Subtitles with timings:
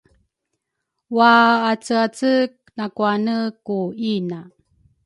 [1.17, 2.31] waaceace
[2.75, 3.77] nakwane ku
[4.13, 4.39] ina